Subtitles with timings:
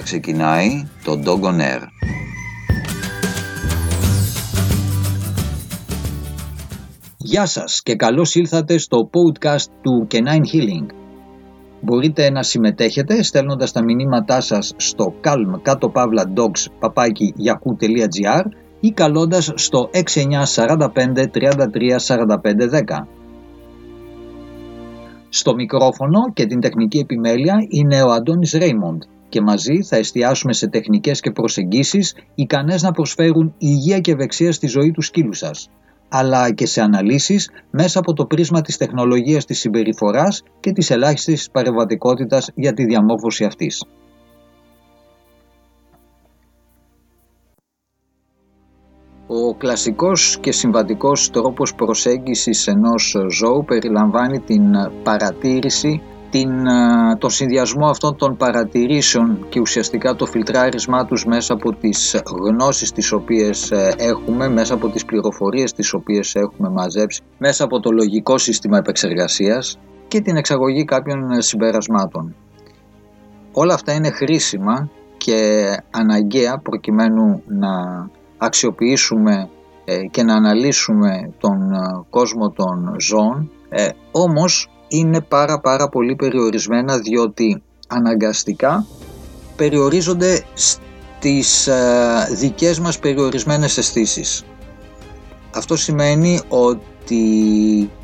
[0.00, 1.82] τώρα ξεκινάει το Dog on Air.
[7.16, 10.86] Γεια σας και καλώς ήλθατε στο podcast του Canine Healing.
[11.80, 18.44] Μπορείτε να συμμετέχετε στέλνοντας τα μηνύματά σας στο calm κάτω παύλα dogs παπάκι yahoo.gr
[18.80, 19.98] ή καλώντας στο 6945
[21.32, 22.26] 33 45
[22.70, 23.06] 10.
[25.28, 30.66] Στο μικρόφωνο και την τεχνική επιμέλεια είναι ο Αντώνης Ρέιμοντ και μαζί θα εστιάσουμε σε
[30.68, 35.70] τεχνικές και προσεγγίσεις ικανές να προσφέρουν υγεία και ευεξία στη ζωή τους σκύλους σας,
[36.08, 41.50] αλλά και σε αναλύσεις μέσα από το πρίσμα της τεχνολογίας της συμπεριφοράς και της ελάχιστης
[41.50, 43.84] παρεμβατικότητας για τη διαμόρφωση αυτής.
[49.32, 54.62] Ο κλασικός και συμβατικός τρόπος προσέγγισης ενός ζώου περιλαμβάνει την
[55.02, 56.50] παρατήρηση, την,
[57.18, 63.12] το συνδυασμό αυτών των παρατηρήσεων και ουσιαστικά το φιλτράρισμά τους μέσα από τις γνώσεις τις
[63.12, 68.38] οποίες ε, έχουμε, μέσα από τις πληροφορίες τις οποίες έχουμε μαζέψει, μέσα από το λογικό
[68.38, 72.34] σύστημα επεξεργασίας και την εξαγωγή κάποιων συμπερασμάτων.
[73.52, 77.70] Όλα αυτά είναι χρήσιμα και αναγκαία προκειμένου να
[78.38, 79.48] αξιοποιήσουμε
[79.84, 86.16] ε, και να αναλύσουμε τον ε, κόσμο των ζώων ε, όμως είναι πάρα πάρα πολύ
[86.16, 88.86] περιορισμένα διότι αναγκαστικά
[89.56, 91.68] περιορίζονται στις
[92.32, 94.44] δικές μας περιορισμένες αισθήσεις.
[95.54, 97.20] Αυτό σημαίνει ότι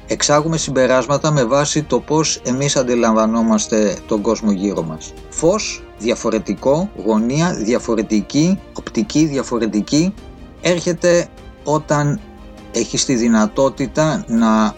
[0.06, 5.12] εξάγουμε συμπεράσματα με βάση το πώς εμείς αντιλαμβανόμαστε τον κόσμο γύρω μας.
[5.28, 10.14] Φως, διαφορετικό, γωνία, διαφορετική, οπτική, διαφορετική
[10.60, 11.28] έρχεται
[11.64, 12.20] όταν
[12.72, 14.74] έχεις τη δυνατότητα να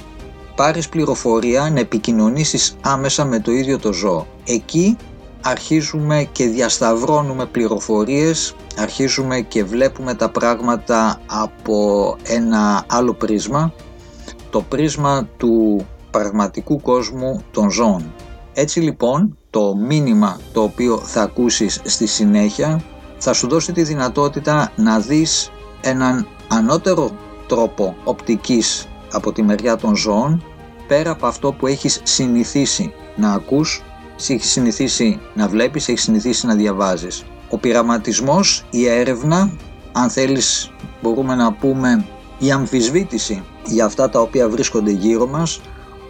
[0.58, 4.26] πάρεις πληροφορία, να επικοινωνήσεις άμεσα με το ίδιο το ζώο.
[4.44, 4.96] Εκεί
[5.42, 13.72] αρχίζουμε και διασταυρώνουμε πληροφορίες, αρχίζουμε και βλέπουμε τα πράγματα από ένα άλλο πρίσμα,
[14.50, 18.12] το πρίσμα του πραγματικού κόσμου των ζώων.
[18.52, 22.82] Έτσι λοιπόν το μήνυμα το οποίο θα ακούσεις στη συνέχεια
[23.18, 27.10] θα σου δώσει τη δυνατότητα να δεις έναν ανώτερο
[27.46, 30.44] τρόπο οπτικής από τη μεριά των ζώων
[30.88, 33.82] πέρα από αυτό που έχεις συνηθίσει να ακούς,
[34.16, 37.24] έχεις συνηθίσει να βλέπεις, έχεις συνηθίσει να διαβάζεις.
[37.50, 39.52] Ο πειραματισμός, η έρευνα,
[39.92, 42.04] αν θέλεις μπορούμε να πούμε
[42.38, 45.60] η αμφισβήτηση για αυτά τα οποία βρίσκονται γύρω μας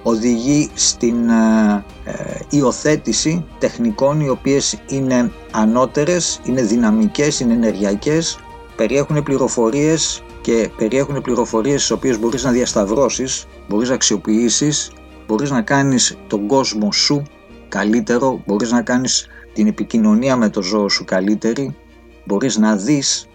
[0.02, 2.12] οδηγεί στην ε, ε,
[2.50, 8.38] υιοθέτηση τεχνικών οι οποίες είναι ανώτερες, είναι δυναμικές, είναι ενεργειακές
[8.78, 14.92] περιέχουν πληροφορίες και περιέχουν πληροφορίες τις οποίες μπορείς να διασταυρώσεις, μπορείς να αξιοποιήσεις,
[15.26, 17.22] μπορείς να κάνεις τον κόσμο σου
[17.68, 21.76] καλύτερο, μπορείς να κάνεις την επικοινωνία με το ζώο σου καλύτερη,
[22.24, 23.28] μπορείς να δεις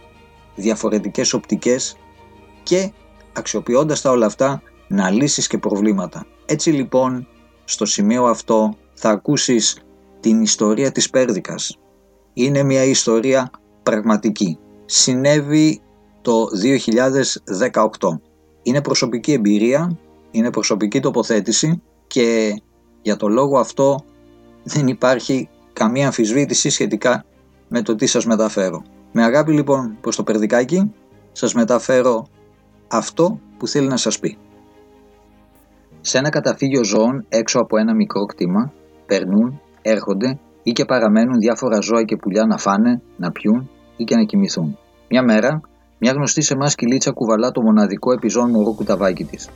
[0.55, 1.97] διαφορετικές οπτικές
[2.63, 2.91] και
[3.33, 6.25] αξιοποιώντας τα όλα αυτά να λύσεις και προβλήματα.
[6.45, 7.27] Έτσι λοιπόν
[7.63, 9.77] στο σημείο αυτό θα ακούσεις
[10.19, 11.79] την ιστορία της Πέρδικας.
[12.33, 13.51] Είναι μια ιστορία
[13.83, 15.81] πραγματική συνέβη
[16.23, 16.45] το
[17.61, 18.19] 2018.
[18.63, 19.97] Είναι προσωπική εμπειρία,
[20.31, 22.55] είναι προσωπική τοποθέτηση και
[23.01, 23.99] για το λόγο αυτό
[24.63, 27.25] δεν υπάρχει καμία αμφισβήτηση σχετικά
[27.67, 28.83] με το τι σας μεταφέρω.
[29.11, 30.93] Με αγάπη λοιπόν προς το περδικάκι
[31.31, 32.27] σας μεταφέρω
[32.87, 34.37] αυτό που θέλει να σας πει.
[36.01, 38.73] Σε ένα καταφύγιο ζώων έξω από ένα μικρό κτήμα
[39.05, 44.15] περνούν, έρχονται ή και παραμένουν διάφορα ζώα και πουλιά να φάνε, να πιούν ή και
[44.15, 44.77] να κοιμηθούν.
[45.09, 45.61] Μια μέρα,
[46.05, 49.49] μια γνωστή σε εμάς κυλίτσα κουβαλά το μοναδικό επιζών μωρό κουταβάκι της.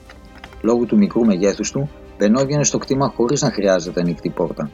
[0.61, 4.69] Λόγω του μικρού μεγέθους του, μπαινόβγαινε στο κτήμα χωρίς να χρειάζεται ανοιχτή πόρτα.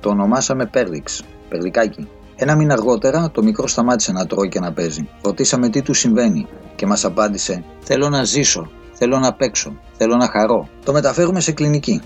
[0.00, 2.08] Το ονομάσαμε Πέρδιξ, Περδικάκι.
[2.36, 5.08] Ένα μήνα αργότερα, το μικρό σταμάτησε να τρώει και να παίζει.
[5.22, 10.28] Ρωτήσαμε τι του συμβαίνει και μας απάντησε: Θέλω να ζήσω, θέλω να παίξω, θέλω να
[10.28, 10.68] χαρώ.
[10.84, 12.00] Το μεταφέρουμε σε κλινική.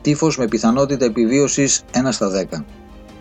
[0.00, 2.64] Τύφος με πιθανότητα επιβίωσης 1 στα 10.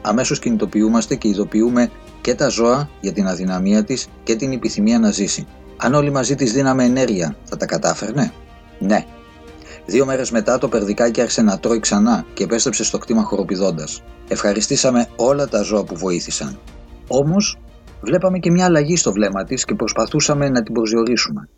[0.01, 1.89] Αμέσως κινητοποιούμαστε και ειδοποιούμε
[2.21, 5.47] και τα ζώα για την αδυναμία της και την επιθυμία να ζήσει.
[5.77, 8.31] Αν όλοι μαζί της δίναμε ενέργεια, θα τα κατάφερνε;
[8.79, 9.05] Ναι.
[9.85, 14.03] Δύο μέρες μετά το περδικάκι άρχισε να τρώει ξανά και επέστρεψε στο κτήμα χοροπηδώντας.
[14.27, 16.59] Ευχαριστήσαμε όλα τα ζώα που βοήθησαν.
[17.07, 17.57] Όμως,
[18.01, 21.49] βλέπαμε και μια αλλαγή στο βλέμμα της και προσπαθούσαμε να την προσδιορίσουμε.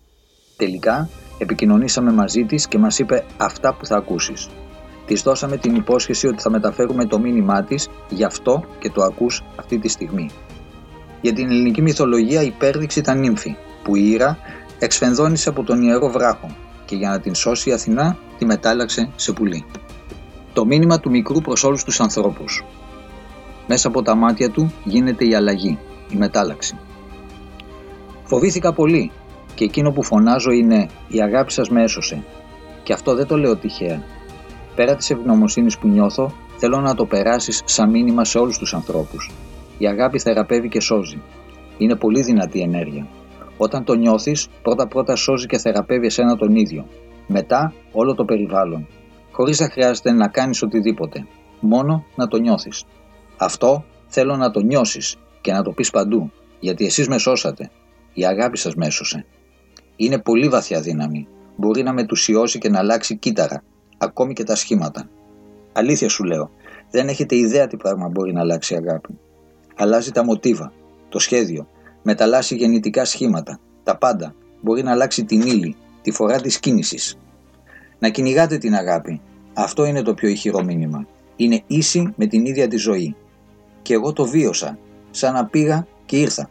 [0.58, 4.50] Τελικά, επικοινωνήσαμε μαζί της και μας είπε αυτά που θα ακούσεις.
[5.06, 9.44] Τη δώσαμε την υπόσχεση ότι θα μεταφέρουμε το μήνυμά της, γι' αυτό και το ακούς
[9.56, 10.30] αυτή τη στιγμή.
[11.22, 14.38] Για την ελληνική μυθολογία η Πέρδειξη ήταν νύμφη, που η Ήρα
[14.80, 16.56] εξφενδόνησε από τον ιερό βράχο
[16.86, 19.66] και για να την σώσει η Αθηνά τη μετάλλαξε σε πουλί.
[20.54, 22.64] Το μήνυμα του μικρού προς όλους τους ανθρώπους.
[23.68, 26.78] Μέσα από τα μάτια του γίνεται η αλλαγή, η μετάλλαξη.
[28.24, 29.12] Φοβήθηκα πολύ
[29.56, 32.24] και εκείνο που φωνάζω είναι «Η αγάπη σας με έσωσε».
[32.84, 34.04] Και αυτό δεν το λέω τυχαία.
[34.76, 39.32] Πέρα της ευγνωμοσύνης που νιώθω, θέλω να το περάσεις σαν μήνυμα σε όλους τους ανθρώπους.
[39.78, 41.22] Η αγάπη θεραπεύει και σώζει.
[41.78, 43.08] Είναι πολύ δυνατή ενέργεια.
[43.58, 46.86] Όταν το νιώθεις, πρώτα-πρώτα σώζει και θεραπεύει εσένα τον ίδιο.
[47.28, 48.88] Μετά, όλο το περιβάλλον.
[49.32, 51.28] Χωρίς να χρειάζεται να κάνεις οτιδήποτε.
[51.60, 52.84] Μόνο να το νιώθεις.
[53.38, 57.70] Αυτό θέλω να το νιώσεις και να το πεις παντού, γιατί εσείς με σώσατε.
[58.14, 59.26] Η αγάπη σας με έσωσε.
[59.96, 61.28] Είναι πολύ βαθιά δύναμη.
[61.56, 63.64] Μπορεί να μετουσιώσει και να αλλάξει κύτταρα,
[64.02, 65.10] ακόμη και τα σχήματα.
[65.74, 66.50] Αλήθεια σου λέω,
[66.92, 69.20] δεν έχετε ιδέα τι πράγμα μπορεί να αλλάξει η αγάπη.
[69.76, 70.74] Αλλάζει τα μοτίβα,
[71.10, 71.68] το σχέδιο,
[72.04, 74.36] μεταλλάσσει γεννητικά σχήματα, τα πάντα.
[74.62, 77.18] Μπορεί να αλλάξει την ύλη, τη φορά της κίνησης.
[78.00, 79.22] Να κυνηγάτε την αγάπη.
[79.54, 81.08] Αυτό είναι το πιο ηχηρό μήνυμα.
[81.36, 83.16] Είναι ίση με την ίδια τη ζωή.
[83.82, 84.78] Και εγώ το βίωσα,
[85.12, 86.50] σαν να πήγα και ήρθα.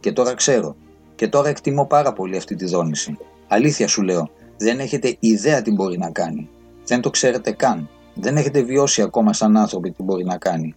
[0.00, 0.76] Και τώρα ξέρω.
[1.14, 3.16] Και τώρα εκτιμώ πάρα πολύ αυτή τη δόνηση.
[3.48, 6.48] Αλήθεια σου λέω, δεν έχετε ιδέα τι μπορεί να κάνει.
[6.86, 7.88] Δεν το ξέρετε καν.
[8.14, 10.74] Δεν έχετε βιώσει ακόμα σαν άνθρωποι τι μπορεί να κάνει.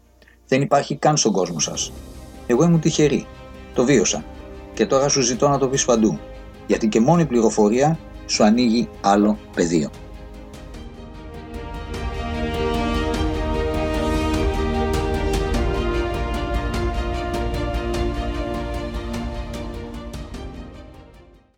[0.48, 1.92] Δεν υπάρχει καν στον κόσμο σας.
[2.48, 3.26] Εγώ ήμουν τυχερή.
[3.74, 4.26] Το βίωσα.
[4.74, 6.20] Και τώρα σου ζητώ να το πεις παντού.
[6.68, 9.90] Γιατί και μόνη πληροφορία σου ανοίγει άλλο πεδίο.